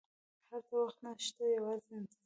[0.49, 2.19] هلته وخت نه شته، یوازې انتظار.